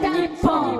[0.00, 0.04] 日
[0.42, 0.78] 本。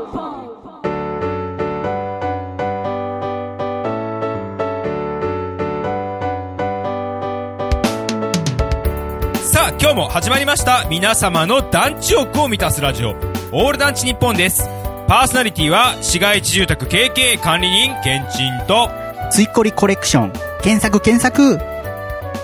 [9.43, 10.87] さあ今日も始まりました。
[10.89, 13.11] 皆様の団地欲を満たすラジオ。
[13.51, 14.63] オール団地日本です。
[15.09, 18.89] パーソナリティは市街地住宅 KK 管理人ケンチンと。
[19.33, 20.33] ついこりコレクション。
[20.63, 21.59] 検索検索。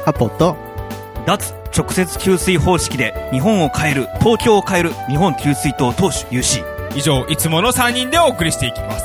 [0.06, 0.56] アポと、
[1.24, 6.64] 脱直接給水方式で日本を変える東京を変える日本給水塔投手 UC
[6.96, 9.04] 以上いつもの3人でお送りしていきます。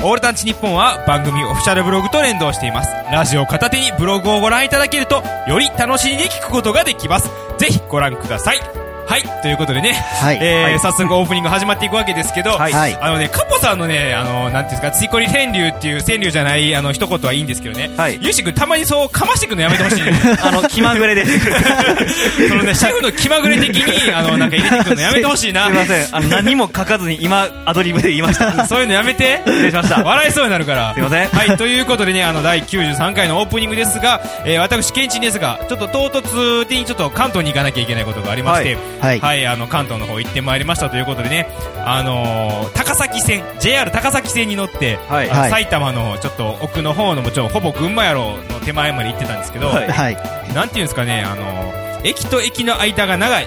[0.00, 2.90] オールタンチ日本は番組オフィシャルブログと連動しています。
[3.12, 7.30] ラジオ片手にブログをご覧いただけるとより楽しみに聞くことができます。
[7.58, 8.77] ぜひご覧ください。
[9.08, 10.38] はいということでね、はい。
[10.42, 10.78] えーはい。
[10.80, 12.72] 早速オープニング始まっていくわけですけど、 はい。
[12.74, 17.90] はいあのね、カポさんのね、あの、なんていうんですか、ついこり川柳っていう、川柳じゃない、あの、一言はいいんですけどね。
[17.96, 18.18] はい。
[18.20, 20.02] ゆうし君たまにそう、かましてくのやめてほしい。
[20.44, 21.24] あの気まぐれで。
[21.24, 21.38] す
[22.48, 25.70] そのね、シャフの気まぐれ的に、あの、なんか入れてくるのやめてほしいな。
[25.70, 26.08] ません。
[26.12, 28.66] あの何も書かずに今アドリブで言いました。
[28.66, 29.40] そういうのやめて。
[29.46, 30.02] 失礼しました。
[30.02, 30.92] 笑いそうになるから。
[30.92, 31.28] すいません。
[31.28, 41.48] はい、ということでね、あの、第93回のオープニングですが、えー、私、ケンチンですが、ちょっと唐突的にちょっと関東に行かなきゃいけないことがありまして、はいはい、あの、関東の方行ってまいりましたということでね、
[41.84, 50.16] あのー高崎線、JR 高崎線に乗って、はい埼玉のちょっと奥の方のもちろんほぼ群馬やろの手前まで行ってたんですけど、はいはい。
[50.54, 53.46] なんていうんですかね、あのー駅と駅の間が長い。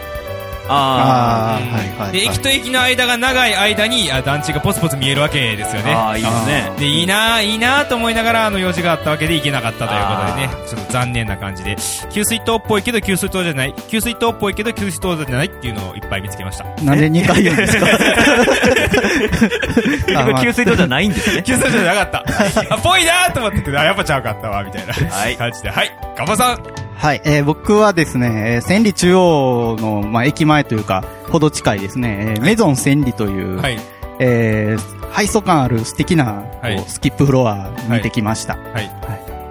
[0.73, 2.11] ああー、はいはい。
[2.13, 5.91] で、駅と駅の間が長い間に、あ団地がポツポツ見えるわけですよね。
[5.91, 11.75] ーあーいいですねで、いいなぁ、いいなぁと思いながら、あの、用事があったわけで行けなかったということでね、ちょっと残念な感じで、
[12.11, 16.63] 給水塔っぽいけど給水塔じゃない、給水塔っぽいけど給水塔じゃないっていうのをいっぱい見つけました。
[16.83, 17.87] なんで2回言うんですか？
[20.41, 22.23] 給水塔じゃないんですね 給水塔じゃなかった。
[22.75, 25.69] あ、ぽいなぁと思ってて、あ、やっぱちゃうかったわ、みたいなはい感じで。
[25.69, 26.57] はい、ガバさん。
[27.01, 33.77] はい、えー僕はですね、えー千里中央の、まあ、駅前というか、ほど近いですね、えーメゾン千里という、はい、
[34.19, 38.55] えー、配送感ある素敵な、はいスキップフロア見てきました。
[38.55, 38.91] はい。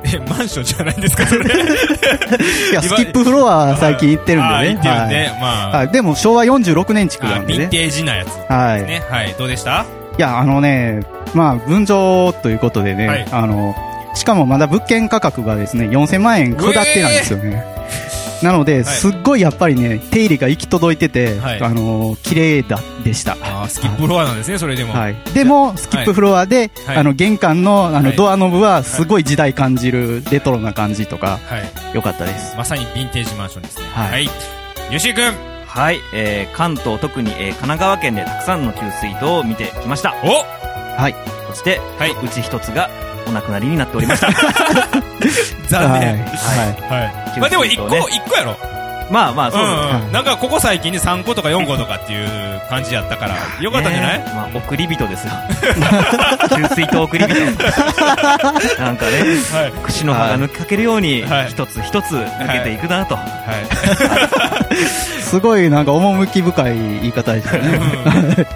[0.03, 1.45] え、マンションじゃないんですか、それ？
[2.71, 4.55] いや、 スキップフロア最近行ってるんでね。
[4.55, 5.75] あー行ってるんで、まはい。
[5.75, 5.89] あ、はい。
[5.89, 7.59] でも昭和46年築なんでね。
[7.59, 8.29] あヴィンテージなやつ。
[8.51, 8.85] はい。
[8.87, 9.85] ね、はい、どうでした？
[10.17, 11.01] いや、あのね、
[11.35, 13.75] まあ、分譲ということでね、はいあの、
[14.15, 17.65] しかもまだ物件価格がですね、4000万円下ってなんですよね。
[18.43, 23.37] なので、すっごいやっぱりね、手入れが行き届いてて、はいあの、綺麗だ、でした。
[23.69, 24.95] スキップフロアなんですね、それでも。
[24.95, 25.17] はい。
[25.35, 31.95] でも、スキップフロアで、はいあの、玄関の、あの、はいドアノブは、すごい時代感じる、レトロな感じとか、はい。
[31.95, 32.57] 良かったです。
[32.57, 33.85] まさにヴィンテージマンションですね。
[33.93, 34.25] はいはい。
[34.93, 35.51] よし君。
[35.67, 40.43] はい、えー、関東特に、えー、神奈川県でたくさんの給水塔を見てきましたお
[41.01, 41.15] はい。
[41.47, 42.91] そして、はいうち一つが
[43.27, 44.31] お亡くなりになっておりました
[45.69, 46.19] 残念。
[46.19, 46.83] はい。
[46.83, 47.03] はい。
[47.03, 47.41] はい。
[47.41, 48.57] まあでも一個、ね一個やろ。
[49.11, 50.13] まあまあうそうですねんうん。
[50.13, 54.19] なんかここ最近で3個とか4個とかっていう感じやったから、よかったんじゃない？
[54.21, 55.33] ねまあ、送り人ですよ。
[56.57, 57.35] 給水塔送り人。
[58.81, 59.19] なんかね、
[59.53, 59.83] はい。
[59.83, 63.17] 串の葉が抜けかけるようにはい、一つ一つ抜けていくなと。
[63.17, 63.23] は
[65.21, 67.79] すごい、なんか、趣深い言い方でしたね。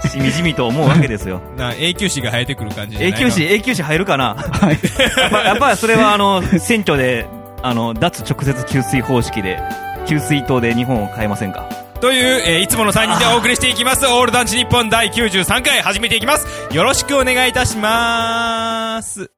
[0.05, 0.09] い。
[0.09, 1.41] しみじみと思うわけですよ。
[1.79, 4.35] 永久歯が生えてくる感じじゃない永久歯、永久歯入るかな？
[4.35, 4.79] はい。
[5.21, 7.27] やっぱやっぱりそれはあの、選挙で、
[7.63, 9.61] あの、脱直接給水方式で、
[10.07, 11.69] 給水塔で日本を変えませんか？
[12.01, 14.07] という、えーいつもの3人でお送りしていきます。
[14.07, 16.47] オール団地日本第93回始めていきます。
[16.75, 19.31] よろしくお願いいたします。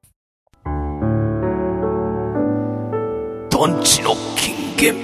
[3.49, 4.95] 団地の金言、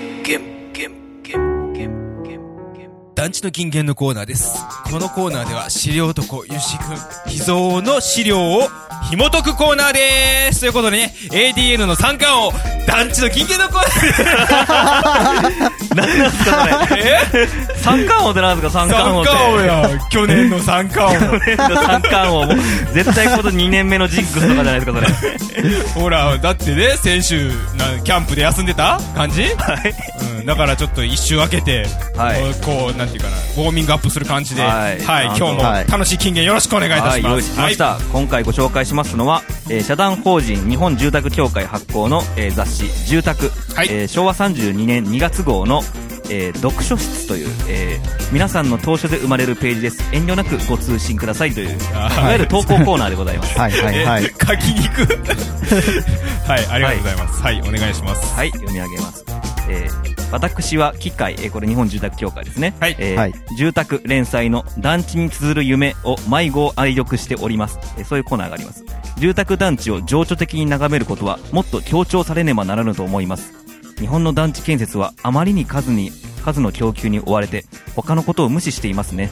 [3.15, 4.57] 団地の金言のコーナーです。
[4.89, 8.69] このコーナーでは資料男ゆしくん秘蔵の資料を
[9.09, 10.61] 紐解くコーナーです。
[10.61, 17.03] ということでね、ADN の三冠王、団地の金言のコーナー何なんすかそれ。
[17.03, 17.47] え？
[17.77, 19.29] 三冠王ってなんですか三三冠王って。
[19.29, 19.99] 冠王や。
[20.09, 21.39] 去年の三冠王。
[21.39, 22.55] 去年の三冠王も、
[22.93, 25.71] 絶対今年2年目のジンクスとかじゃないですか、それ。
[26.01, 29.43] ほら、だってね、先週、なキャンプで休んでた感じ？
[29.43, 29.93] はい。
[30.21, 32.41] うん、だからちょっと一周空けて、はい。
[32.63, 35.87] こう、なんていうかな、ウォーミングアップする感じで、は、はいい今日もはい。
[35.87, 37.33] 楽しい金言よろしくお願いいたはい、します。
[37.33, 43.87] 用意しました、今回ご紹介しますのは、えー社団法人日本住宅協会発行の、えー雑誌「住宅」はい。
[43.89, 45.81] えー昭和32年2月号の、
[46.29, 50.03] えー読書室という、えー皆さんの当初で生まれるページです。
[50.11, 53.59] 遠慮なくご通信くださいといういわゆる投稿コーナーでございます。
[53.59, 54.23] はい、はい、はい。
[54.25, 55.01] え書きにく。
[56.47, 57.41] はい、ありがとうございます。
[57.41, 58.33] はい、お願いします。
[58.35, 59.23] はい読み上げます、
[59.69, 62.73] えー私は機械、えーこれ日本住宅協会ですね。
[62.79, 68.83] はいえーはい住宅連載の団地に綴る夢を迷子愛読しております、えーそういうコーナーがあります。
[69.19, 73.53] 住宅団地を情緒的に眺めることはもっと強調されねばならぬと思います。
[73.99, 76.11] 日本の団地建設はあまりに数に、
[76.43, 77.65] 数の供給に追われて
[77.95, 79.29] 他のことを無視していますね。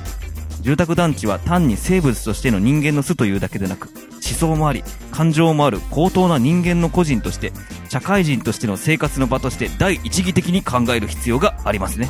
[0.61, 3.89] 住宅団地は単に生物としての人間の巣というだけでなく、
[4.23, 7.51] 思想もあり、感情もある高等な人間の個人として、
[7.91, 12.07] 社会人としての生活の場として第一義的に考える必要がありますね。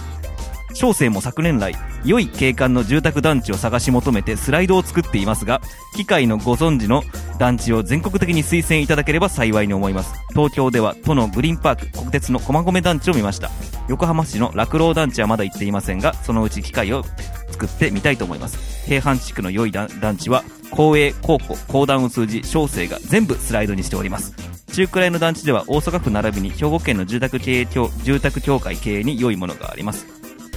[0.76, 1.76] 小生も昨年来、
[2.06, 5.60] 良い景観の住宅団地を探し求めてスライドを作っていますが、
[5.96, 7.02] 機械のご存知の
[7.40, 10.14] 団地を全国的に推薦いただければ幸いに思います。
[10.36, 13.50] 東京では都のグリーンパーク、国鉄の駒込団地を見ました。
[13.88, 17.04] 横浜市の落郎団地はまだ行っていませんが、そのうち機械を
[17.50, 18.86] 作ってみたいと思います。
[18.86, 24.51] 平阪地区の良い団地は、公営、公庫、公団を通じ、小生が全部スライドにしております。
[24.72, 30.06] 中くらいの団地では大阪府並びに兵庫県の住宅経営協住宅協会経営に良いものがあります。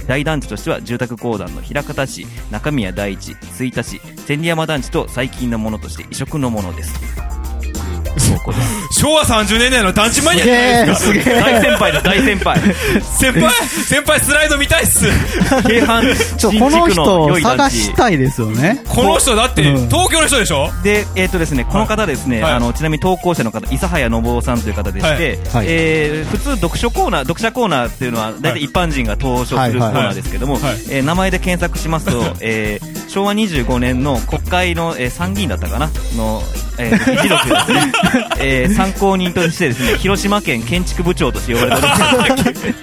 [0.07, 7.34] 大団地としては住宅公団の枚方市、中宮第一、吹田市、千里山団地と最近のものとして異色のものです。
[8.17, 11.29] そうこです昭和30年代の団地マニアじゃないですか？
[11.41, 12.59] 大先輩だ、大先輩。
[13.19, 15.05] 先輩、 先輩スライド見たいっす。
[15.67, 18.81] 京阪ちょ、新この人探地したいですよね。
[18.87, 19.89] この人だってうん。
[19.89, 20.69] 東京の人でしょ？
[20.83, 22.53] で、えっ、とですね、この方ですね、はい。
[22.53, 30.59] あの、ちなみに投稿者の方、諫早信夫さんという方でして、えー普通読書コーナー、読者コーナーっていうのは、大体一般人が投書するコーナーですけども、
[30.89, 35.89] えー名前で検索しますと、 えー昭和25年の国会の、えー参議院だったかな？
[36.17, 36.41] の、
[36.77, 37.91] えー議事録ですね、
[38.39, 42.73] えー参考人としてですね、広島県建築部長として呼ばれております。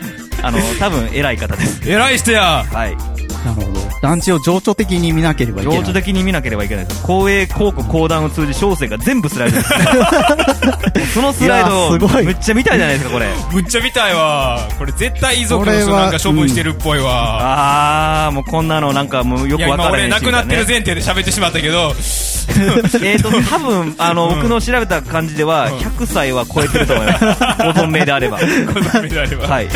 [0.45, 1.81] あの、多分偉い方です。
[1.89, 2.65] 偉い人や。
[2.73, 2.97] はい。
[2.97, 3.17] なる
[3.55, 3.72] ほど。
[4.03, 5.81] 団地を情緒的に見なければいけない。
[5.85, 7.03] 情緒的に見なければいけないです。
[7.05, 11.15] 公営、公庫、公団を通じ、小生が全部スライドです。
[11.15, 13.29] そのスライドいやーすごいめっちゃ見たいじゃないですか、これ。
[13.53, 14.69] むっちゃ見たいわ。
[14.77, 18.27] これ絶対遺族の人なんか処分してるっぽいわ。
[18.27, 21.95] あー、もうこんなのなんかもうよくわからないしくなってる前提で喋ってしまったけど、
[23.03, 27.25] えーと、多分、あの、僕の調べた感じでは、うん100歳は超えてると思います。
[27.25, 27.25] ご
[27.71, 28.39] 存命であれば。
[28.39, 29.47] この目であれば。
[29.47, 29.69] はい。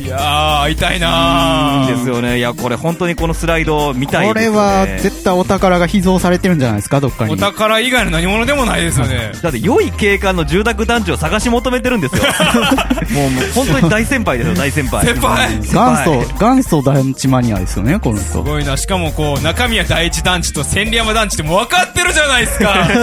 [0.00, 2.38] いやー、会いたいなーですよね。
[2.38, 4.34] いや、これ本当にこのスライド見たいね。
[4.34, 7.34] れは絶対お宝が秘蔵されてるんじゃないですか、どっかに。
[7.34, 9.32] お宝以外の何物でもないですよね。
[9.42, 12.22] だって良い景観の住宅団地を探し求めてるんですよ。
[13.12, 15.04] もうもう本当に大先輩ですよ、大先輩。
[15.04, 18.42] 先輩元はい祖、元祖団地マニアですよね、このす人。
[18.42, 18.78] ごいな。
[18.78, 22.88] しかもこう、中宮第一団地と千里山団地ってもう分かってるじゃないですか。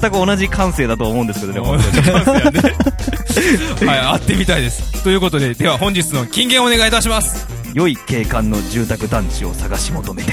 [0.00, 1.90] 全く同じ感性だと思うんですけどね、本当
[3.84, 3.88] に。
[3.88, 4.77] はい、会ってみたいです。
[5.02, 7.46] ということで、では本日の金言お願いいたします。
[7.74, 10.32] 良い景観の住宅団地を探し求めて。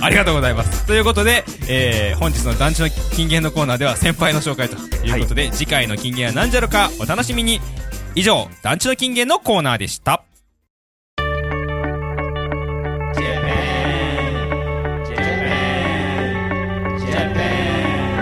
[0.00, 0.86] ありがとうございます。
[0.86, 7.60] ということで、えー、本日の団地の金言のコーナーでは先輩の紹介ということで、次回の金言は何じゃろかお楽しみに。
[8.14, 10.22] 以上、団地の金言のコーナーでした。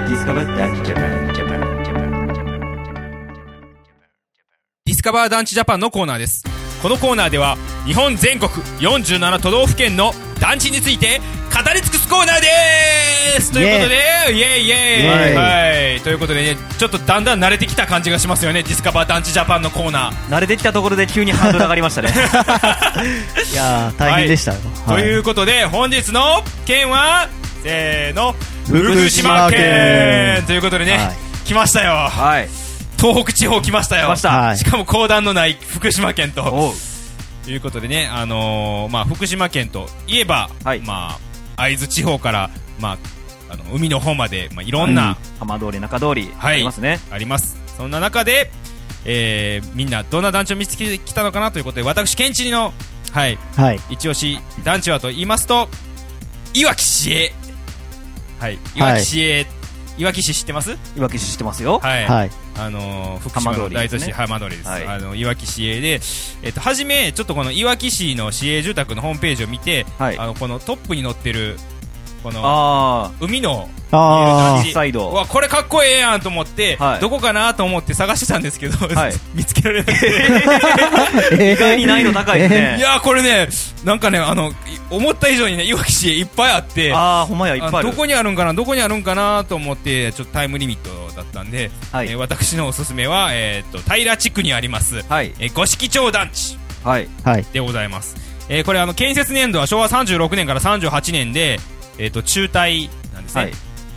[0.07, 1.14] ディス
[5.05, 6.43] カバー団地ジャパンのコーナーです。
[6.81, 11.21] このコーナーでは、日本全国47都道府県の団地について
[11.53, 13.97] 語り尽くすコーナーですということで、
[14.33, 16.01] イェイイェイイェイはい。
[16.01, 20.35] ということでね、ちょっとだんだん慣れてきた感じがしますよね、ディスカバー団地ジャパンのコーナー。
[20.35, 22.09] 慣れてきたところで急にハードル上がりましたね。
[23.53, 24.59] いやー、大変でしたよ。
[24.87, 27.29] ということで、本日の県は、
[27.62, 28.35] せーの、
[28.67, 31.93] 福福島県ということでね、はい来ましたよ。
[31.93, 32.64] はい。
[33.05, 34.06] 東北地方来ましたよ。
[34.06, 36.73] 来ましたはいしかも公団のない福島県と。
[37.45, 41.19] ということでね、あのーまあ、福島県といえば、はいま
[41.56, 42.49] あ、会津地方から、
[42.81, 42.99] まあ、
[43.53, 46.99] あの海の方まで、まあ、いろんな、浜通り、中通り、はいありますね。
[47.11, 47.58] あります。
[47.77, 48.51] そんな中で、
[49.05, 52.73] えーみんなどんな団地を見つけてきたのかなということで、私、県知事の、
[53.13, 53.81] はい、はい。
[53.91, 55.69] 一押し団地はと言いますと、
[56.55, 57.34] いわき市営。
[58.41, 59.46] はい、いわき市営、い
[60.03, 60.77] わき市知ってます？
[60.96, 61.79] いわき市知ってますよ。
[61.79, 62.05] はい。
[62.08, 62.31] はい。
[62.56, 66.01] あのー福島の大都市浜浜通りです、はいあのいわき市営で、
[66.43, 71.56] えっと、はじめちょっとこのいわき市の市営住宅のホームページを見て、はいあのこのトップに載ってる
[72.25, 80.01] このあ海のあ見える感じサイドうわこれかっこええやんと思って、はいどこかなと思って探してたんですけど、はい 見つけられなく
[81.37, 82.77] て 意外に難易度高いですね。
[82.79, 83.49] いやーこれね
[83.85, 84.55] なんかねあのい
[84.91, 87.91] 思った以上にねいわき市営いっぱいあってああ、ほんまや、いっぱいある。
[87.91, 95.33] どこにあるんかなどこにあるんかなと思ってちょっとタイムリミットだったんで、はいえー私のおすすめは、えーっと平地区にあります、はい。
[95.39, 97.09] えー五色町団地はい。
[97.23, 97.45] はい。
[97.53, 98.17] でございます、
[98.49, 101.61] えーこれあの建設年度は昭和36年から38年で、
[101.98, 103.53] えーっと中大なんですね、はい。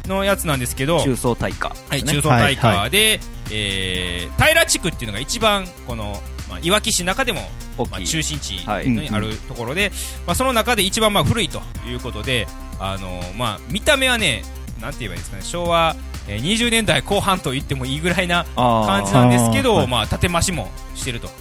[0.08, 1.70] のやつなんですけど中層大火。
[1.90, 3.20] はい、ね中層大はい火で、
[3.52, 7.42] えー平地区っていうのが一番この、まあ、いわき市の中でも
[7.78, 8.02] まあ。
[8.02, 9.92] 中心地はいにあるところで、
[10.26, 12.48] まあ、その中で一番まあ古いということで、
[12.80, 14.44] あのまあ、見た目はね、
[14.82, 15.96] なんて言えばいいですかね、昭和
[16.28, 21.32] えー20年代後半と言ってもいいぐらいなあ感じなんですけど、あーはいまあ、建て増しもしてるとい。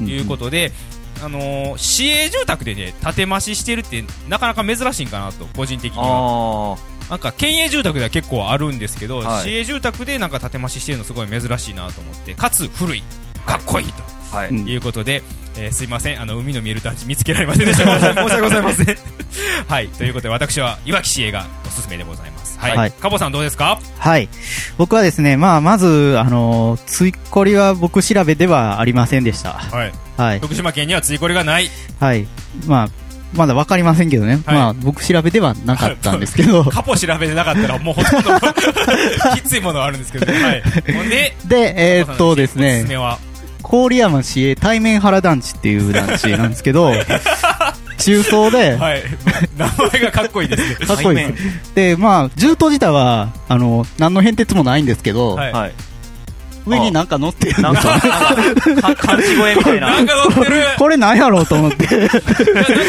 [0.00, 0.72] うんいうことで、
[1.22, 6.76] あのー市営住宅でね、建て増ししてるってなかなか珍しいんかなと、個人的には。
[6.78, 13.02] あなんか、県営住宅では結構あるんですけど、はい市営住宅でなんか建て増ししてるのすごい珍しいなと思って、かつ古い、
[13.46, 14.02] かっこいいと。
[14.32, 14.36] あ。
[14.36, 14.48] はい。
[14.48, 15.22] うんいうことで、
[15.56, 17.84] えーすいません、あの、海の見える団地見つけられませんでした。
[18.00, 18.96] 申し訳ございません。
[19.68, 22.35] はい、ということで、私は、いわき市営がおすすめでございます。
[22.70, 22.78] はい。
[22.78, 23.78] はいかぼさんどうですか？
[23.98, 24.28] はい。
[24.78, 29.52] 僕はですね、まあ、まず、あの、ついこりは僕調べではありませんでした。
[29.52, 29.92] はい。
[30.16, 30.40] はい。
[30.40, 31.70] 福島県にはついこれがない。
[32.00, 32.26] はい。
[32.66, 32.88] まあ、
[33.34, 34.40] まだわかりませんけどね。
[34.46, 36.64] はいまあ、僕調べではなかったんですけど。
[36.70, 38.30] カポ調べてなかったら、もうほとんど、
[39.36, 40.62] きついものはあるんですけど、はい。
[41.10, 42.86] で、で、えーっとですね、
[43.68, 46.92] 郡山市営対面原団地っていう団地なんですけど、
[47.98, 49.02] 中層で、 はい。
[49.56, 50.74] 名前がかっこいいですね。
[50.86, 51.74] かっこいいです。
[51.74, 55.72] で、まあ、銃刀自体は、あの、何の変哲もないんですけど、はいはい。
[56.66, 57.92] 上になんか乗ってるんなんですよ。
[57.92, 59.90] か、なんか、 か漢字声みたいな。
[59.90, 60.62] なんか乗ってる。
[60.76, 61.86] これなんやろうと思って。
[61.96, 62.08] なん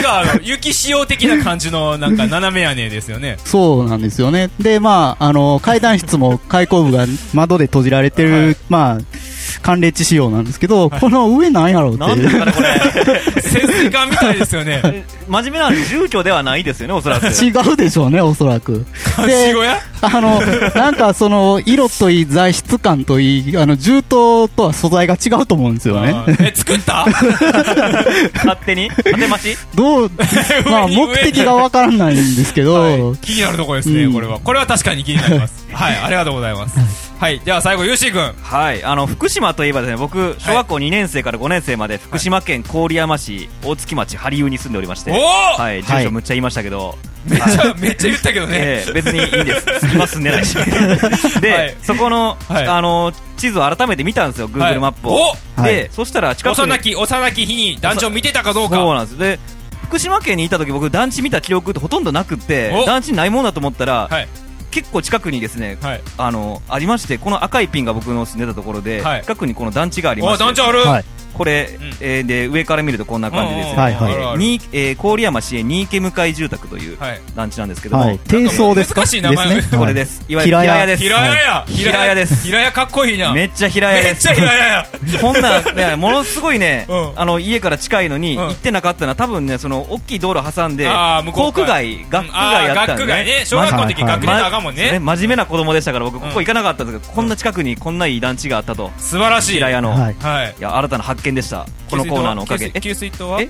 [0.01, 3.37] か、あの、雪仕様的な感じの、なんか、斜め屋根ですよね。
[3.45, 4.49] そうなんですよね。
[4.59, 12.19] で、まあ、あの、階段室も開口部が窓で閉じられてる、はいまあ、寒冷地仕様なんですけど、この上なんやろうってなん。
[12.19, 13.41] ですかね、これ。
[13.41, 15.05] 潜水艦みたいですよね。
[15.27, 17.27] 真面目な住居ではないですよね、おそらく。
[17.27, 18.85] 違うでしょうね、おそらく。
[20.01, 20.39] あの、
[20.75, 26.15] なんかその、色といい、材質感といい、あの、銃刀とは素材が違うと思うんですよね。
[26.39, 27.05] え、作った？
[28.35, 28.89] 勝手に？
[28.95, 29.57] 当て待ち？
[29.75, 30.11] どう、
[30.69, 33.17] まあ、目的がわからないんですけど、はい。
[33.17, 34.13] 気になるところですね、うん。
[34.13, 34.39] これは。
[34.39, 35.65] これは確かに気になります。
[35.71, 36.77] はい、ありがとうございます。
[37.19, 38.33] はい、では最後、ゆうしーくん。
[38.41, 46.95] はい、あの福島といえばですね僕、小学校2年生から5年生まで福島県郡山市大月町針生に住んでおりまして、はい、住所むっちゃ言いましたけど、
[47.27, 48.57] めっちゃ、めっちゃ言ったけどね。
[48.59, 50.55] ええ別にいいんです、隙間住んでないし、
[51.41, 51.75] で、はい。
[51.83, 52.67] そこの、はい。
[52.67, 54.73] あの地図を改めて見たんですよ、はい。
[54.73, 55.35] Google マップを。
[55.57, 56.63] おで、そしたら近くに。
[56.63, 58.75] 幼き、幼き日に団地を見てたかどうか。
[58.75, 59.17] そうなんです。
[59.17, 59.39] で
[59.87, 64.27] 福島県にいた時僕団地見た記憶ってほとんどなくってお団地ないもんだと思ったら、はい、
[64.69, 66.01] 結構近くにですねはい。
[66.17, 69.21] あのありましてこの赤いピンが僕の住んでたところで、はい。
[69.21, 70.43] 近くにこの団地がありまおして。
[70.43, 70.79] 団地ある。
[70.79, 71.05] はい。
[71.37, 71.87] これ、うん。
[72.01, 74.37] えーで上から見るとこんな感じですね、はいはい。
[74.37, 77.21] にえー郡山市営新家向かい住宅というはい。
[77.35, 78.19] 団地なんですけども、はい。
[78.27, 79.01] 低層ですか？
[79.01, 79.77] 難しい名前ですね。
[79.77, 81.03] これです、いわゆる平屋です。
[81.03, 81.65] 平屋や。
[81.67, 82.43] 平屋です。
[82.47, 83.31] 平屋かっこいいな。
[83.33, 84.27] めっちゃ平屋です。
[84.27, 84.87] めっちゃ平屋や。
[85.21, 87.11] こんな、ね、ものすごいね、 うん。
[87.15, 88.43] あの家から近いのに、うん。
[88.47, 93.45] 行ってなかったのは、多分ね、その大きい道路挟んで、あー向こ航空街、学区街やったんで、あー学区街ね。
[93.45, 94.99] 小学校の時はい学区であかんもんね。
[94.99, 96.33] 真面目な子供でしたから、僕、こうん。
[96.33, 99.53] こ行かなかったんですけど、こんな近くにこんないい団地があったと、素晴らしい。
[99.53, 100.13] 平屋の、はい。
[100.59, 100.61] い。
[100.61, 102.71] や新たな発見でした、このコーナーのおかげ。
[102.73, 103.41] え給水筒は？
[103.41, 103.49] え？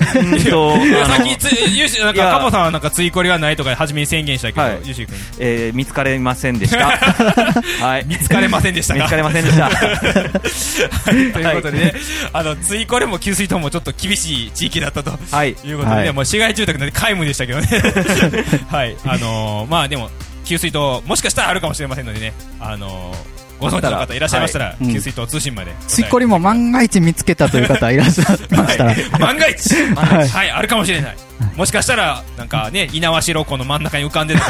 [0.00, 0.76] うんと
[1.06, 5.14] さっきつ、ゆうし、なんか、カモさんはなんか、ついこりはないとか、初めに宣言したけど、はいゆうしーくん。
[5.40, 6.86] えー見つかれませんでした。
[7.84, 8.04] はい。
[8.06, 9.00] 見つかれませんでしたか？
[9.00, 9.70] 見つかれませんでした。
[11.34, 11.94] ということでね、
[12.32, 15.18] あの、ついこれも給水筒もちょっと厳しい地域だったと。
[15.32, 15.56] はい。
[15.64, 17.66] いうことでもう市街住宅なんで皆無でしたけどね。
[18.70, 18.96] はい。
[19.04, 20.10] あのー、まあでも、
[20.44, 24.76] 給水筒、もしかしたらあるかもしれませんのでね、あのー、ご存知の方いらっしゃいましたら、い。
[24.80, 25.74] うん給水筒通信まで。
[25.86, 29.74] しっこりも万が一見つけたという方いらっしゃいましたら、 万が一。
[29.94, 30.28] はい。
[30.28, 31.16] はい、あるかもしれない。
[31.56, 34.40] もしかしたら、なんかね、猪苗代湖の真ん中に浮かんでる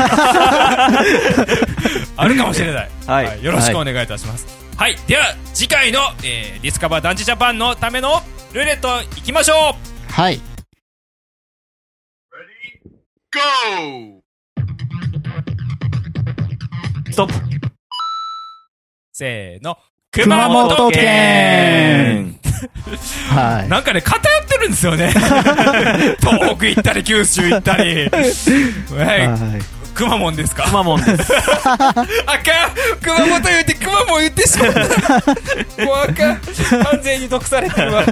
[2.17, 2.89] あるかもしれない。
[3.07, 3.45] はい。
[3.45, 4.47] よろしくお願いいたします。
[4.77, 8.23] はい、では、次回の、えーディスカバー団地ジャパンのための
[8.53, 9.77] ルーレットいきましょ
[10.09, 10.13] う。
[10.13, 10.41] はい。
[17.11, 17.58] ストップ。
[19.19, 19.77] せーの。
[20.13, 22.39] 熊本県
[23.35, 23.69] はい。
[23.69, 25.11] なんかね、偏ってるんですよね。
[26.23, 28.09] 東北行ったり、九州行ったり。
[28.09, 29.93] はい、はい。
[29.93, 30.63] くまモンですか？
[30.69, 31.33] くまモンです。
[31.67, 31.99] あかん
[33.03, 35.85] 熊本言って、熊本言ってしまった。
[35.85, 36.41] もうあかん。
[36.85, 38.05] 完全に毒されてるわ。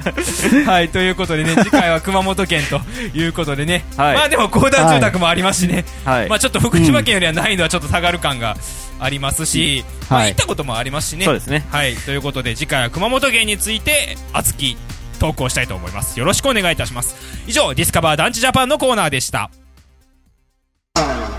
[0.67, 2.81] はい、ということでね、 次回は熊本県と
[3.17, 3.85] いうことでね。
[3.97, 5.85] はいまあでも、公団住宅もありますしね。
[6.05, 6.29] はい。
[6.29, 8.57] まあちょっと福島県よりは難易度はちょっと下がる感が
[8.99, 11.25] ありますし、まあはい行ったこともありますしね。
[11.25, 11.65] そうですね。
[11.71, 14.76] はい、ということで次回は熊本県について熱き
[15.19, 16.19] トークをしたいと思います。
[16.19, 17.17] よろしくお願いいたします。
[17.47, 19.50] 以上、ディスカバー団地ジャパンのコーナーでした。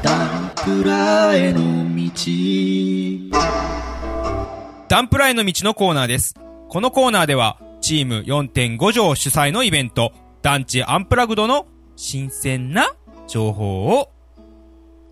[0.04, 1.62] ダンプラへの
[1.96, 3.38] 道。
[4.88, 6.36] ダンプラへの道のコーナーです。
[6.70, 10.12] このコーナーでは、チーム4.5条主催のイベント、
[10.42, 12.96] 団地アンプラグドの新鮮な
[13.28, 14.12] 情報を、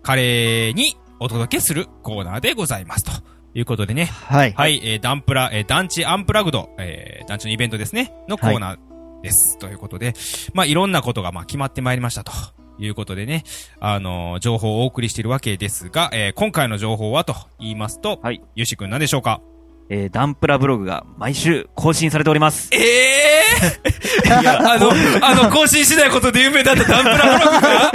[0.02, 3.04] 華麗にお届けするコーナーでございます。
[3.04, 3.10] と
[3.54, 4.52] いうことでね、はい。
[4.52, 8.78] はい、えー、ダンプラ、えー、団地アンプラグド、えー、団地のイベントですね、のコーナー
[9.22, 9.58] です。
[9.58, 10.14] ということで、
[10.52, 12.32] まあ、いろんなことが、まあ、決まってまいりましたと。
[12.78, 13.42] いうことでね、
[13.80, 18.42] あのー情報をお送りしているわけですが、えー今回の情報はと言いますと、はい。
[18.54, 19.40] ゆうしくん何でしょうか？
[19.88, 22.68] えー、ダンプラブログが毎週更新されております。
[22.72, 24.90] ええー、 いや、あの、
[25.22, 27.92] あの、更新しないことで有名だったダンプラブログが？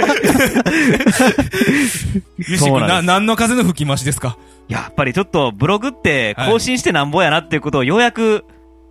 [2.38, 3.06] ゆし君、な、そうなんです。
[3.06, 4.36] 何の風の吹き回しですか？
[4.68, 8.44] やっぱりちょっとブログって更新してなんぼやなっていうことをようやく、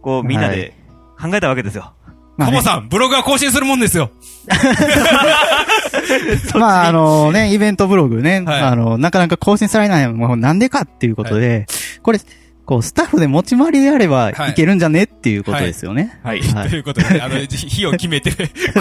[0.03, 0.73] こうみんなで
[1.19, 1.93] 考えたわけですよ。
[2.37, 2.57] まあね。
[2.57, 4.11] コモさん、ブログは更新するもんですよ。
[6.55, 8.61] まあ、あのね、イベントブログね、はい。
[8.61, 11.65] あの、なかなか更新されないのもなんでかっていうことで、
[12.03, 12.19] これ、
[12.65, 16.19] こう、スタッフで持ち回りであればはいいけるんじゃねっていうことですよね。
[16.23, 16.41] はい。
[16.41, 18.31] はいということで、ね、あの、 日を決めて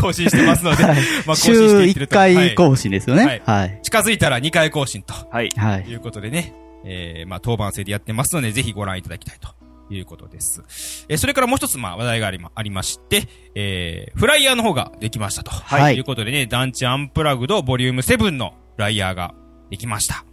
[0.01, 0.95] 更新してますので、 まあ、
[1.27, 3.43] 更新週していってる1とはい回更新ですよね。
[3.45, 3.81] はい。
[3.83, 5.51] 近づいたら2回更新とはい。
[5.57, 5.85] はい。
[5.89, 9.55] いうことでね、えー、まあ、当番制でやってますので、ぜひご覧いただきたいと
[9.93, 11.07] いうことです。
[11.09, 15.51] えー、それからもう一つ、まあ、話題がありま、ありまして、えー、フライヤーの方ができましたと。
[15.51, 19.35] はいということでね、団地アンプラグドボリューム7のフライヤーが
[19.71, 20.25] できました。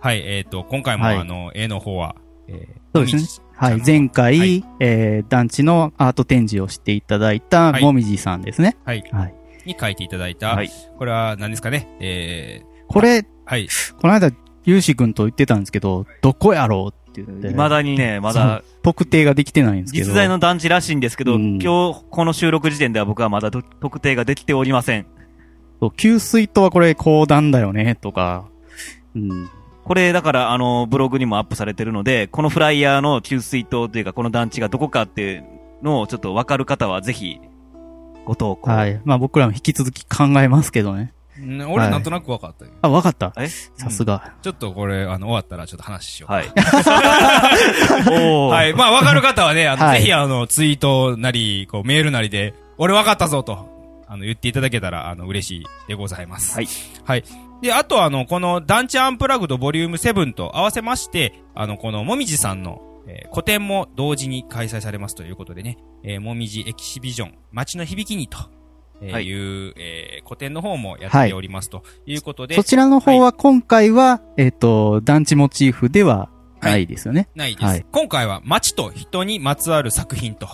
[0.00, 2.16] はい、えっ、と、今回も、はいあの、絵の方は、
[2.48, 3.82] えー、そうですねはい。
[3.84, 8.76] 前回、はいえー、団地のアート展示をしていただいた、はいもみじさんですね。
[8.84, 9.34] はい、はい。
[9.64, 13.68] に書いていただいた、はいこれは何ですかね、えこれ、ー、はい、
[14.00, 14.30] この間、
[14.64, 17.48] ゆうしくんと言ってたんですけど、どこやろうって言って。
[17.48, 20.06] 未だにね、まだ特定ができてないんですけど。
[20.06, 25.06] 実在の団地らしいんですけど、うん今日この収録時点では僕はまだと特定ができておりません。
[25.80, 28.44] そう給水塔はこれ講談だよね、とか。
[29.14, 29.50] うん。
[29.84, 35.44] これだからあのブログにもアップされてるので、このフライヤーの給水塔というかこの団地がどこかっていう
[35.82, 37.40] のをちょっとわかる方はぜひ
[38.24, 38.70] ご投稿。
[38.70, 39.00] はい。
[39.04, 41.12] まあ僕らも引き続き考えますけどね。
[41.40, 43.32] ん俺なんとなく分かったよ、あ、わかった？
[43.38, 43.48] え？
[43.48, 44.34] さすが。
[44.42, 46.32] ちょっとこれ、あの、終わったらちょっと話しよう。
[46.32, 46.46] はい。
[46.52, 48.74] おー はい。
[48.74, 56.54] まあ、わかる方はね、あの、はいぜひ、あの、ツイートなり、こう、メールなりで、俺わかったぞと、あの、言っていただけたら、あの、嬉しいでございます。
[56.54, 56.68] はい。
[57.04, 57.24] はい。
[57.62, 68.38] で、あと、あの、この、団地アンプラグドボリューム7と合わせまして、あの、この、もみじさんの、えー個展も同時に開催されますということでね、えーもみじエキシビジョン、街の響きにと、
[69.00, 77.28] えーはいいう、えー個展の方もやっておりますということで、そちらの方は今回は、えっ、と、団地モチーフではないですよね。
[77.34, 77.64] ないです。
[77.64, 80.46] はい今回は街と人にまつわる作品と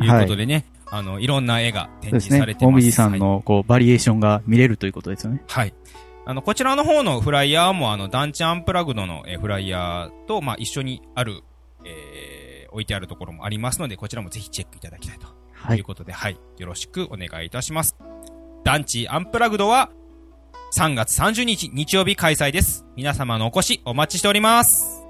[0.00, 2.54] いうことでね、あの、いろんな絵が展示され。
[2.54, 2.64] てます。
[2.66, 5.42] もみじさんはいの、こう、バリエーションが見れるということですよね。
[5.46, 5.72] はい。
[6.26, 11.42] あの、こちらの方のフライヤーも、あの、団地アンプラグドのえーフライヤーと、まあ、一緒にある、
[11.84, 15.78] えー、置いてあるところもありますので、こちらもぜひチェックいただきたいとはい。
[15.78, 16.38] いうことで、はい。
[16.58, 17.96] よろしくお願いいたします。
[18.64, 19.90] 団地アンプラグドは、
[20.76, 22.84] 3月30日日曜日開催です。
[22.96, 25.02] 皆様のお越しお待ちしております。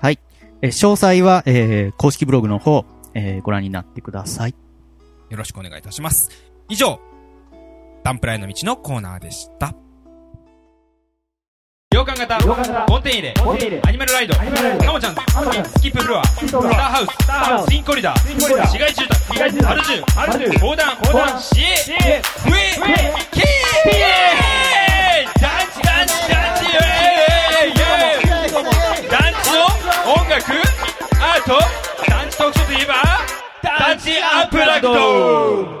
[0.00, 0.18] はい。
[0.62, 4.54] えー詳細は、えー公式ブログの方、えーご覧になってください。
[5.30, 6.30] よろしくお願いいたします。
[6.68, 7.00] 以上、
[8.04, 9.74] ダンプライの道のコーナーでした。
[12.00, 12.38] 洋館型、
[12.86, 13.34] ボンテン入れ、
[13.84, 14.42] アニマルライド、カ
[14.90, 15.14] モちゃん、
[15.66, 17.02] スキップフロア、スターハ
[17.60, 20.96] ウス、ツインコリダー、市街住宅、アルジュン、横断、
[21.38, 22.72] シエ、フエ、
[23.32, 23.44] キー。
[25.42, 27.68] 団地、団地、団地、イエー。
[27.68, 29.04] イイエー。
[29.04, 29.60] イ団地の
[30.14, 30.40] 音楽、
[31.20, 31.44] アー。
[31.44, 31.60] ト、
[32.08, 32.94] 団地特徴といえば、
[33.62, 35.79] 団地アンプラグド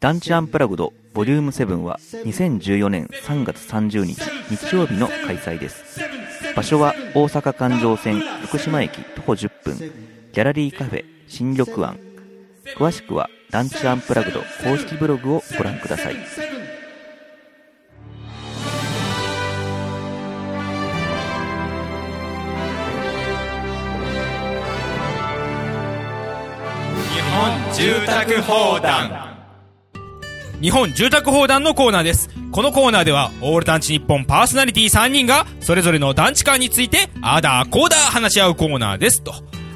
[0.00, 6.00] 団地アンプラグドボリューム7は2014年3月30日日曜日の開催です。
[6.56, 11.98] 場所は大阪環状線福島駅徒歩10分ギャラリーカフェ新緑庵
[12.78, 16.14] 詳しくは団地アンプラグド公式ブログをご覧ください。
[16.14, 16.20] 日
[27.20, 29.29] 本住宅砲弾
[30.60, 32.28] 日本住宅砲弾のコーナーです。
[32.52, 39.22] このコーナーでは、オール団地日本パーソナリティ3人が、それぞれの団地間について、あーだーこーだー話し合うコーナーです。
[39.22, 39.32] と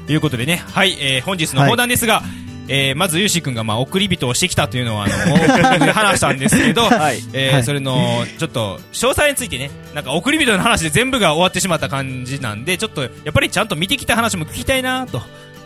[0.07, 2.21] いうことでね、はい、えー、本日の砲弾ですが、
[2.67, 15.23] えー、まず、ゆうしーくんが、まあ、送り人をしてきたというのは、あの、 話したんですけど、はいえーはいそれの、ちょっと、詳細についてね、なんか、送り人の話で全部が終わってしまった感じなんで、ちょっと、やっぱりちゃんと見てきた話も聞きたいな、と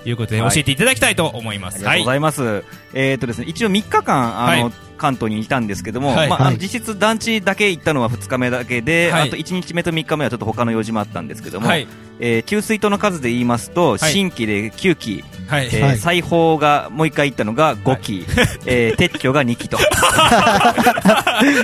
[0.10, 1.76] いうことで、教はいえていただきたいと思います。
[1.78, 2.64] ありがとうございます。
[2.94, 11.88] えっ、とですね、一応3日間、あの、はい関東にいたんですけども、はいまあ、あのはい実質団地だけ行ったのは2日目だけで、はいあと1日目と3日目はちょっと他の用事もあったんですけども、はい。
[12.20, 15.68] えー給水塔の数で言いますと、はい新規で9機、はい。
[15.68, 18.26] えーはい裁縫がもう1回行ったのが5機、
[18.66, 19.78] えー撤去が2機と、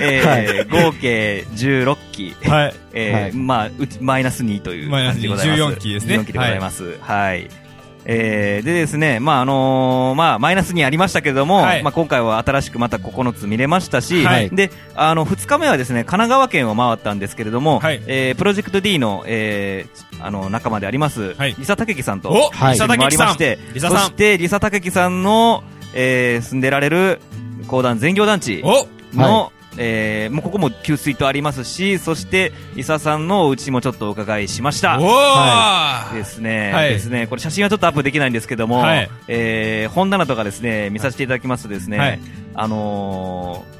[0.02, 2.74] えー合計16機、はい。
[2.94, 5.62] えー はいまあ、うちマイナス2というマイナス2感じでございます。
[5.62, 6.98] 14機ですね14機でございます。
[7.00, 7.65] はい。
[8.08, 11.82] えー、でですね、まああのーまあマイナスにありましたけれども、はい。
[11.82, 14.50] まあ今回は新しくまた9つ見れましたし、はい。
[14.50, 18.00] で、あの2日目はですね、神奈川県を回ったんですけれども、はい。
[18.06, 21.56] えープロジェクト D の、えーあの仲間であります、はい。
[21.58, 27.20] リサ武樹さんと、おはいリサ回りまして、リサそしてリサ武樹さんの、えー住んでられる
[27.66, 34.98] 講談全業団地おの、えーもうここも給水とありますし、そして、リサさんのお家もちょっとお伺いしました。
[35.00, 36.14] おー！
[36.14, 36.90] ですね、はい。
[36.90, 39.10] ですね、これ写真はちょっとアップできないんですけども、はい。
[39.28, 42.20] えー本棚とかですね、見させていただきますとですね、はい。
[42.54, 43.76] あのー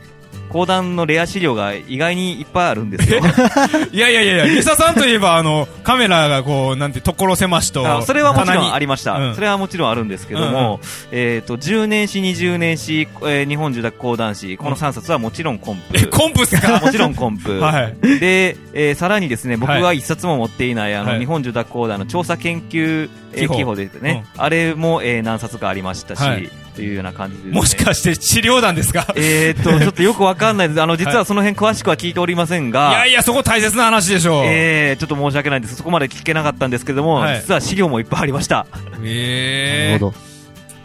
[0.47, 3.21] 講談のレア資料が意外にいっぱいあるんですよ。
[3.93, 7.87] いやいやいやいや、リサさんといえば、あの、カメラがこう、なんて、所狭しと。
[7.87, 9.35] あそれはもちろんありりました、うん。
[9.35, 10.81] それはもちろんあるんですけども、
[11.11, 15.99] えっ、と、10年史、20年史、えー日本住宅講談史、この3冊はもちろんコンプ。
[15.99, 16.79] え、コンプっすか？
[16.85, 17.59] もちろんコンプ。
[17.61, 18.21] はい。
[18.21, 19.83] で、えーさらにですね、僕はい。
[19.83, 21.19] は一冊も持っていない、あの、はい。
[21.19, 29.07] 日本住宅公団の調査研究、えー記法ですね、あれも、えー何冊かありましたし、はいというような感じでね、もしかして治療団ですか？
[29.17, 30.81] えーっと、ちょっとよくわかんないです。
[30.81, 34.45] あの、実ははその辺詳しくは聞いておりませんが、いやいや、そこ大切な話でしょう。
[34.45, 35.77] えー、ちょっと申し訳ないです。
[35.77, 38.67] そこまで聞けなかったんですけども、はい実は資料もいっぱいありました。
[39.03, 40.36] ええなるほど。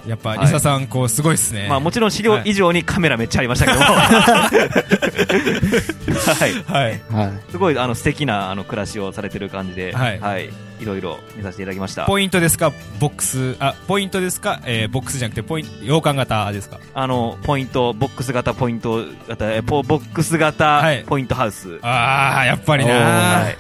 [0.08, 1.68] やっぱ、リサさん、こう、すごいっすね。
[1.70, 3.86] まあもちろん資料以上にカメラめっちゃありましたけども。
[6.22, 6.54] はい。
[6.64, 7.02] はい。
[7.12, 7.32] はい。
[7.52, 10.50] すごい、あの、素敵な、あの、暮らしをされてる感じで、はいはい。
[10.80, 12.06] いろいろ見させていただきました。
[12.06, 12.72] ポイントですか？
[13.00, 14.62] ボックス、あ、ポイントですか？
[14.66, 16.80] えー、ボックスじゃなくて、ポイント、洋館型ですか？
[16.96, 21.78] あの、ポイント、ボックス型、ポイント型、えポボックス型、はいポイントハウス。
[21.84, 23.58] あー、やっぱりなはい。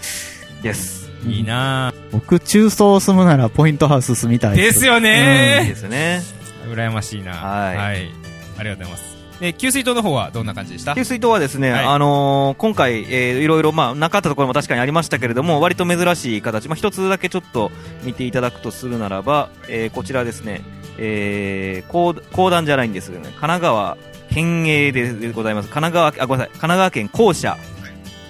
[0.64, 1.01] です。
[1.26, 4.86] いいな僕、中層住むならポイントハウス住みたいです。
[4.86, 6.22] よいいねですね。
[6.68, 7.34] 羨ましいな。
[7.34, 7.78] はい。
[7.78, 8.12] はい。
[8.58, 9.12] ありがとうございます。
[9.40, 10.94] で、給水塔の方はどんな感じでした？
[10.94, 11.86] 給水塔はですね、はい。
[11.86, 17.72] あのー今回、えーいろいろ、まあ、なかったところも確かにありましたけれども、割と珍しい形、まあ、一つだけちょっと
[18.04, 20.62] 見ていただくとするならば、えーこちらですね、
[20.98, 23.98] えー、講講談じゃないんですけどね、神奈川
[24.30, 25.70] 県営ででございます。
[25.70, 27.58] 神奈川、あ、ごめんなさい、神奈川県校舎。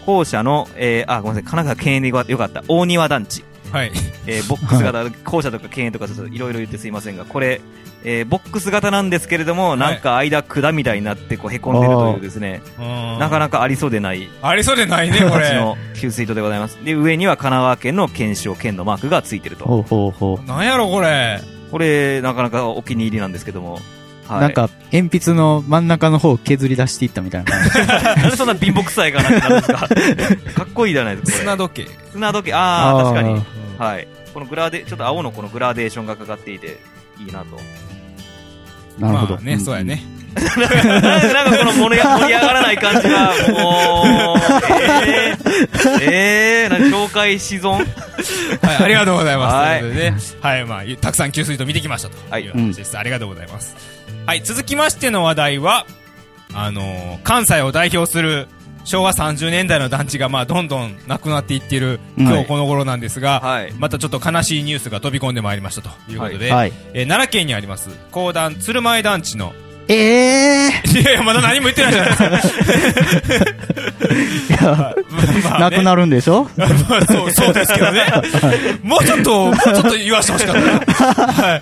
[0.05, 2.63] 校舎の、えー、あ、ごめんなさい、神奈川県営でよかった。
[2.67, 3.43] 大庭団地。
[3.71, 3.91] はい。
[4.27, 7.61] えーボックス型、校舎とか県営とかちょっといろいろ言ってすいませんが、これ、
[8.03, 15.45] えーボックス型なんですけれども、なんか間管みたいになってこうへこんでるというですね、ななかなかありそうでないありそうでないね、これ。
[15.45, 16.83] 形の給水塔でございます。
[16.83, 19.65] で、上には神奈川県の県賞、県のマークがついてると。
[19.65, 20.45] ほうほうほう。
[20.47, 21.39] なんやろ、これ。
[21.71, 23.79] これ、なかなかお気に入りなんですけども。
[24.27, 24.41] はい。
[24.41, 27.69] なんか、鉛筆の真ん中の方を削り出していったみたいな感じ。
[28.21, 29.77] なんでそんな貧乏臭いかなってなるんですか？
[30.55, 31.37] かっこいいじゃないですか。
[31.39, 31.91] 砂時計。
[32.13, 33.45] 砂時計、あー、確かに。
[33.79, 34.07] あはい。
[34.33, 36.79] このグラデ、ちょっと青のこのグラデーションがかかっていて、
[37.19, 37.59] いいなと。
[38.99, 39.33] なるほど。
[39.35, 40.03] まあね、そうやね。
[40.33, 40.67] なんか
[41.33, 44.39] なんかこの盛り盛り上がらない感じが、もう、
[45.05, 47.85] えー、えー、なんか紹介し損はい、
[48.83, 49.55] ありがとうございます。
[49.55, 52.97] はいということでね、はい、まあ、たくさん給水塔見てきましたとはいいう話です。
[52.97, 53.75] ありがとうございます。
[54.25, 55.85] はい、続きましての話題は、
[56.53, 58.47] あのー関西を代表する
[58.83, 63.73] 昭和30年代の団地が、まあ、どんどんなくなっていっている、うん今日この頃なんですが、はい。
[63.73, 66.73] またちょっと悲しいニュースが飛び込んでまいりましたということで、はい。
[66.93, 69.53] えー奈良県にあります、高段鶴舞団地の、
[69.93, 73.21] ええいやいや、まだ何も言ってないじゃないですか。
[74.07, 76.47] ー、いや、まあねなくなるんでしょ？
[76.57, 78.05] まあそう、そうですけどね。
[78.83, 81.33] もうちょっと、もうちょっと言わせてほしかったな。
[81.33, 81.61] はい。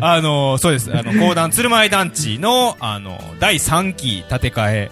[0.00, 0.90] あの、そうです。
[0.94, 4.90] あの、高段鶴舞団地の、あの、第3期建て替え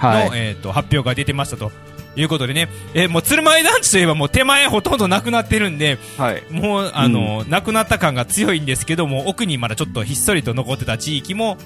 [0.00, 0.30] の、はい。
[0.34, 1.72] えっ、と、発表が出てましたと。
[2.16, 6.42] いうことでね、えーもう鶴舞団地といえばもう手前ほとんどなくなってるんで、はい。
[6.50, 11.58] もう、あの、なくなった感が強いんですけども、奥にまだちょっとひっそりと残ってた地域も、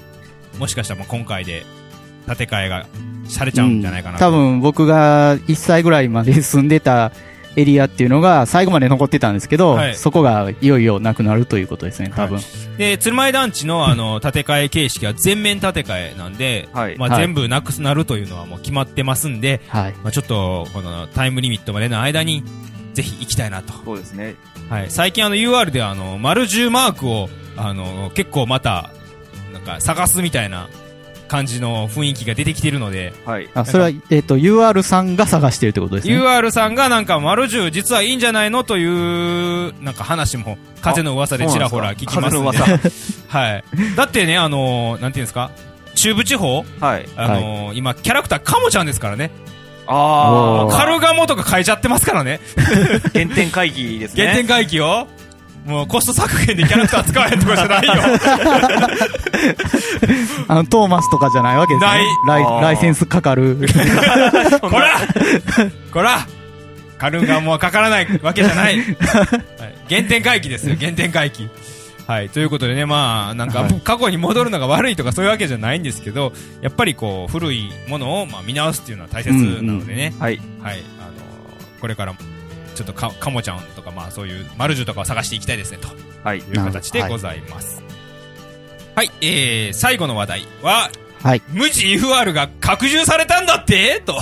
[0.57, 1.65] もしかしたらもう今回で
[2.27, 2.85] 建て替えが
[3.27, 4.25] されちゃうんじゃないかなと。
[4.25, 7.11] 多分僕が1歳ぐらいまで住んでた
[7.55, 12.39] エリアっていうのが最後まで残ってたんですけど、はいそこがいよいよなくなるということですね、多分。
[12.77, 19.93] で、鶴舞団地のあの、建て替え形式は全面建て替えなんで、はいまあ、はい全部なくなるというのはもう決まってますんで、はい。
[20.03, 22.43] まあ、ちょっと、このタイムリミットまでの間に、
[22.93, 23.73] ぜひ行きたいなと。
[23.85, 24.35] そうですね。
[24.69, 24.85] はい。
[24.89, 28.89] 最近あの UR であの、丸10マークを、あの、結構また、
[29.63, 30.69] か探すみたいな
[31.27, 33.49] 感じの雰囲気が出てきてるので、はい。
[33.55, 36.15] あ、それは、えっ、と、UR さんが探してるってことですね。
[36.15, 42.51] UR さんがなんか丸10実はいいんじゃないのという、なんか話も、風の噂でちらほら聞きますんで。
[42.51, 42.79] 風の
[43.29, 43.63] はい。
[43.95, 45.49] だってね、あのなんていうんですか？
[45.95, 46.65] 中部地方？
[46.79, 47.09] はい。
[47.15, 49.31] あの今、キャラクターカモちゃんですからね。
[49.87, 52.39] あーカルガモとか変えちゃってますからね。
[52.57, 54.23] ー、原点回帰ですね。
[54.27, 55.07] 原点回帰を。
[55.65, 57.93] もうコスト削減でキャラクター使わへんとかじゃないよ。
[60.47, 61.91] あの、トーマスとかじゃないわけですね。
[61.91, 63.57] ないライライセンスかかる。
[64.61, 64.99] こら
[65.91, 66.27] こら
[66.97, 68.77] カルガモはかからないわけじゃない。
[68.77, 68.97] はい
[69.89, 71.49] 原点回帰ですよ、原点回帰。
[72.07, 72.29] はい。
[72.29, 80.39] ということでね、まあ、なんか、はい過去に戻るのが悪いとかそういうわけじゃないんですけど、やっぱりこう、古いものを、まあ、見直すっていうのは大切なのでね、はい。
[80.61, 80.83] はい。
[80.99, 81.11] あの
[81.79, 82.19] これからも、
[82.73, 85.87] ちょっとか、かもちゃんとか、まあ、そういう、マルジュとかを探していきたいですね、と
[86.23, 86.39] はい。
[86.39, 87.81] いう形でございます。
[88.95, 90.89] はい、えー、最後の話題は、
[91.23, 91.41] はい。
[91.49, 94.01] 無地 UR が拡充されたんだって？
[94.05, 94.13] と。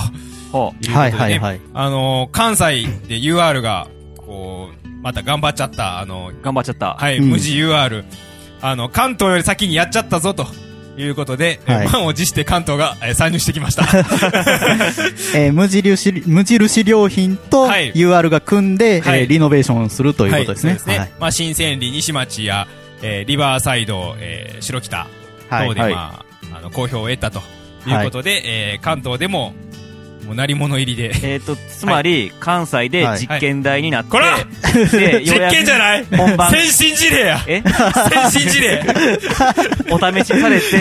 [0.52, 1.60] ほいうことでねはいはいはい。
[1.74, 6.42] あのー関西で UR が、こう、また頑張っちゃった、あのーう。
[6.42, 6.94] 頑張っちゃった。
[6.94, 8.04] はい、うん無地 UR。
[8.60, 10.46] あの、関東より先にやっちゃったぞ、と
[10.96, 13.84] いうことで、えはい満を持して関東が、えー参入してきました。
[15.34, 20.70] えー無印、無印良品とはい UR が組んで、はいえーリノベーションするということですね。
[20.72, 20.98] はい、そうですね。
[20.98, 21.10] はい。
[21.20, 22.66] まあ、新千里、西町や、
[23.02, 25.06] えーリバーサイド、えー、白北
[25.48, 26.24] はい等で、あ、
[26.54, 27.42] あの、好評を得たと
[27.86, 28.42] いうことで、
[28.74, 29.54] えー関東でも、
[30.24, 31.12] もう、鳴り物入りで。
[31.22, 34.38] えっと、つまり、関西で実験台になって、こら！
[34.90, 36.06] で、 実験じゃない！
[36.16, 36.50] 本番。
[36.50, 37.40] 先進事例や！
[37.46, 37.62] え？
[38.30, 38.82] 先進事例！
[39.90, 40.78] お試しされて、違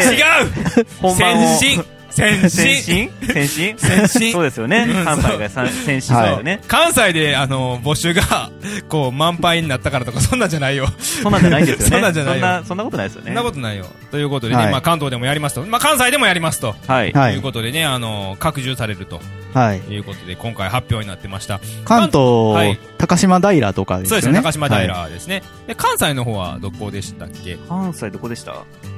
[0.82, 0.86] う！
[1.02, 2.84] 本番を先進先先進？
[2.84, 3.78] 進先進？
[3.78, 4.32] 先進？
[4.32, 5.06] そうですよねうん。
[5.06, 6.62] 関西がさ先進ですよね。
[6.68, 8.52] 関西で、あの、募集が、
[8.90, 10.88] こう、満杯になったからとか、そんなんじゃないよ。
[11.00, 11.90] そんなんじゃないんですよね。
[11.92, 13.28] そんなんじゃないよそんな、そんなことないですよね。
[13.28, 13.86] そんなことないよ。
[14.12, 15.64] ということでね、はいまあ、関東でもやりますと。
[15.64, 16.76] まあ、関西でもやりますと。
[16.88, 17.12] はい。
[17.12, 17.42] はいいう。
[17.42, 19.22] ことでね、あの、拡充されると
[19.54, 19.80] はい。
[19.80, 21.60] いうことで、今回発表になってました。
[21.86, 22.18] 関東、
[22.54, 24.22] はい高島平とかですよね。
[24.22, 25.42] そうですね、高島はい平ですね。
[25.66, 27.58] で、関西の方はどこでしたっけ？
[27.68, 28.54] 関西どこでした？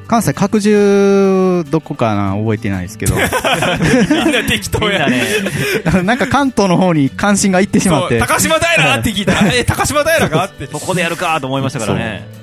[0.07, 3.15] 関西拡充どこかな覚えてないですけど。
[3.15, 5.23] みんな適当やね、
[6.03, 8.19] なんか関東の方に関心がいってしまって。
[8.19, 10.67] 高島平って聞いたら、え、高島平がって。
[10.71, 12.42] そこでやるかと思いましたからね。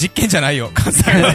[0.00, 1.34] 実験じゃないよ、 関西は。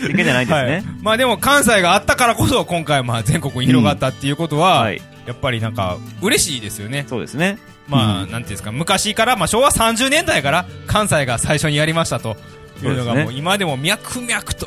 [0.00, 0.84] 実験じゃないんですはいね。。
[1.02, 5.02] まあでも関西があったからこそ今回まあ全国に広がったっていうことは、はい。
[5.26, 7.06] やっぱりなんか嬉しいですよね。
[7.08, 7.58] そうですね。
[7.88, 12.36] まあ、なんていうんですか、昔から、まあ昭和30年代から関西が最初にやりましたと
[12.82, 14.66] いうのがもう今でも脈々と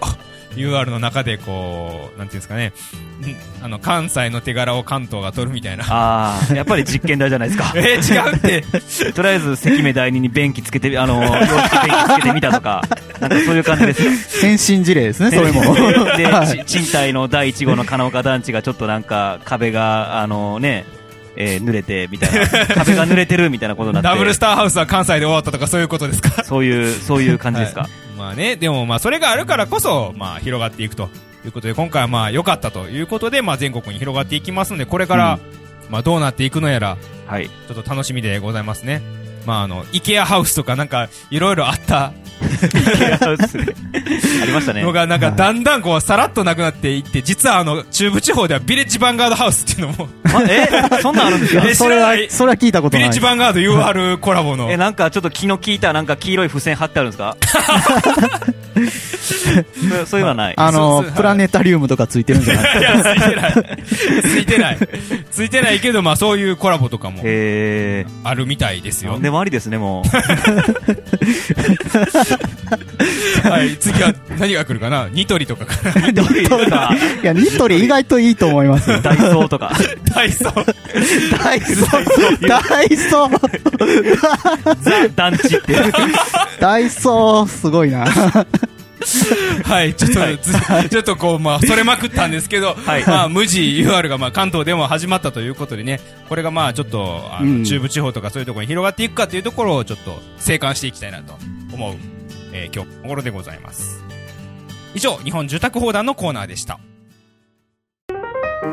[0.58, 2.72] UR の中でこう、なんていうんですかね、ん
[3.64, 5.86] あの関西の手柄を関東が取るみたいな。
[5.88, 7.72] ああ、やっぱり実験台じゃないですか。
[7.78, 8.64] えー、違うって。
[9.14, 12.82] とりあえず、関目第二に便器つけて、あの、洋式便器つけてみたとか、
[13.20, 14.12] なんかそういう感じですよ。
[14.42, 15.62] 先進事例ですね、それも。
[16.18, 20.86] で、は賃貸の第1号の金岡団地がちょっとなんか壁が、あのね、
[21.40, 22.48] えー濡れて、みたいな。
[22.76, 24.10] 壁が濡れてるみたいなことになって。
[24.10, 26.44] ダブルスターハウスは関西で終わったとかそういうことですか？
[26.44, 27.82] そういう、そういう感じですか？
[27.82, 31.10] はいまあね、でもまあそれがあるからこそ、まあ広がっていくと
[31.46, 35.40] いうことで、今回はまあ良かったということで、まあ全国に広がっていきますので、これから、
[35.90, 37.48] まあどうなっていくのやら、はい。
[37.48, 39.02] ちょっと楽しみでございますね。
[39.46, 42.12] まああの、イケアハウスとかなんか、いろいろあった
[44.42, 44.92] ありましたねの。
[44.92, 50.68] が、なんかだんだんこう、さらっとなくなっていって、実はあの、中部地方ではビレッジヴァンガードハウスっていうのも、まえ
[51.02, 51.64] そんなんあるんですか？
[51.68, 53.26] えそれはそれは聞いたことないビレッジ。
[53.26, 54.78] ヴァンガード UR コラボのえ、。
[54.78, 57.38] なんかちょっと気の利いたなんか黄色い付箋貼ってあるんですか？
[58.78, 60.54] そうそういうのはない。
[60.58, 62.80] あのプラネタリウムとかついてるんじゃない？
[62.80, 63.54] いや、ついてない。
[64.22, 64.78] ついてない。
[65.32, 67.20] ついてないけど、まあそういうコラボとかも。
[67.22, 67.24] あ
[68.36, 69.20] るみたいですよ。
[69.20, 70.10] でもありですね、もう。
[73.44, 75.10] はい、次は何が来るかな？
[75.10, 76.12] ニトリとかかな？
[76.14, 79.02] どういうか、いや、ニトリ意外といいと思いますよ。
[79.02, 79.72] ダイソーとか。
[80.14, 81.38] ダイソー。
[81.44, 85.76] ダイソー、ダイソー、ザ・団地って。
[86.60, 88.06] ダイソー、すごいな。
[89.64, 101.38] はい、ちょっと、ずちょっとこう、まあ、それまくったんですけど、はいまあ、無地 UR が、まあ、関東でも始まったということでね、これがまあ、ちょっと、あの、うん中部地方とかそういうところに広がっていくかというところを、ちょっと、静観していきたいなと
[101.74, 101.96] 思う、
[102.54, 104.04] えー今日この頃でございます。
[104.94, 106.80] 以上、日本住宅砲弾のコーナーでした。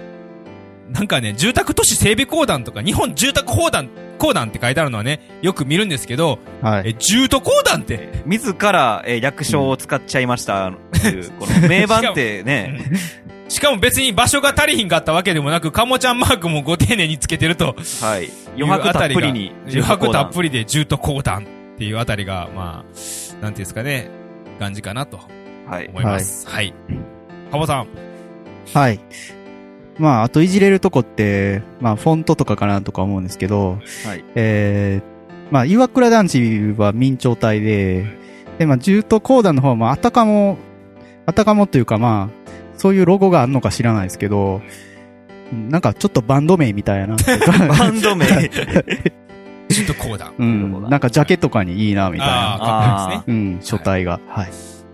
[0.90, 6.90] なんかね、住宅都市整備公団とか、日本住宅公団、公団って書いてあるのはね、よく見るんですけど、はい。
[6.90, 10.70] え、住都公団って、自ら、えー略称を使っちゃいました。
[10.70, 12.80] っていう この名盤ってね、
[13.50, 17.76] しかも別に場所が足りひんかったわけでもなく、カモちゃんマークもご丁寧につけてると。
[18.02, 18.30] はい。
[18.56, 19.54] 余白たっぷりに。
[19.66, 20.36] 余白たっり。
[20.36, 24.08] ぷりで住都公団っていうあたりが、まあ、なんていうんですかね、
[24.60, 25.20] 感じかなと
[25.68, 25.88] はい。
[25.88, 26.48] 思います。
[26.48, 26.76] はい。
[27.56, 27.88] カモさん。
[28.74, 29.00] はい。
[29.98, 34.26] まあ、あといじれるとこって、まあ、フォントとかかなとか思うんですけど、はい。
[34.36, 38.06] えー、まあ、岩倉団地は明朝体で、
[38.60, 40.58] で、まあ、中途講談の方は、まあ、あたかも、
[41.26, 44.62] あたかもというか、まあ、そういうロゴがあるのか知らないですけど、
[45.54, 47.16] うんなんかちょっとバンド名みたいな。
[47.78, 48.26] バンド名。
[49.70, 50.34] 住都公団。
[50.40, 50.90] うん。
[50.90, 52.56] なんかジャケとかにいいな、みたいあな。
[52.56, 53.34] あ、かっこいいですね。
[53.38, 54.20] うん、書体が。
[54.28, 54.50] はい。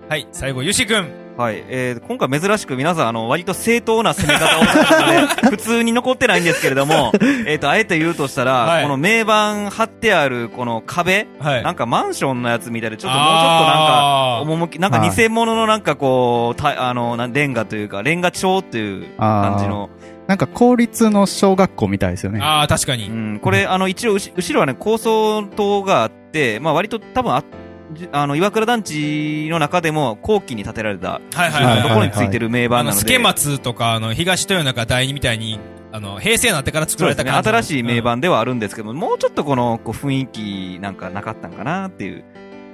[0.09, 1.07] はい、最後、ゆしくん。
[1.41, 1.63] はい。
[1.69, 7.11] えー、今回珍しく皆さん、あの、割と正当な攻め方をされたので、普通に残ってないんですけれども、
[7.47, 11.63] えっと、あえて言うとしたら、はいこの名盤貼ってある、この壁、はい。
[11.63, 19.89] なんかマンションのやつみたいで、ちょっともうちょっとなんか、趣、なんか偽物のなんかこう、たあの、レンガというか、レンガ調っていう感じの、
[20.27, 22.39] なんか公立の小学校みたいですよね。
[22.41, 23.09] あー、確かに。
[23.09, 27.47] うん、これ、あの、一応、後ろはね、高層塔があって、まあ割と多分あ、じ
[28.11, 31.81] あの、岩倉団地の中でも後期に建てられた、はいはいはい。
[31.83, 35.59] ところについてる名盤なので、助松とか、あの、東豊中第二みたいに、
[35.91, 42.23] あの、平成になってから作られた感じの新しい名盤ではあるんですけども、もうちょっとこの、こう、雰囲気なんかなかったんかなっていう。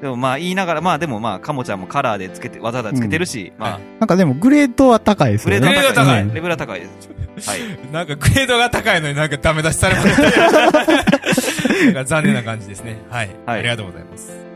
[0.01, 5.59] でもまあ言いながら、まあでもまあ、かもちゃんもカラーでつけて、わざわざつけてるし、まあ、なんかでもグレードは高いですよね。
[5.59, 6.25] グレードは高い。
[6.25, 7.49] グレベルは高いです。
[7.49, 7.59] はい。
[7.91, 12.05] なんかグレードが高いのになんかダメ出しされました。
[12.05, 12.97] 残念な感じですね。
[13.09, 13.29] はい。
[13.45, 14.46] はいありがとうございます。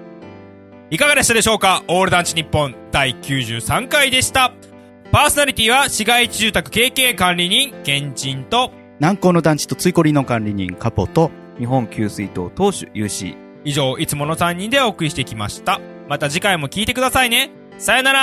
[0.93, 1.85] いかがでしたでしょうか？
[1.87, 4.51] オール団地日本第93回でした。
[5.13, 13.37] パーソナリティは市街地住宅経営管理人、ケンチンと、南高の団地とついこりの管理人、カポと、日本給水塔投手 UC。
[13.63, 15.79] 以上、いつもの3人でお送りしてきました。
[16.09, 17.51] また次回も聞いてくださいね。
[17.77, 18.19] さよなら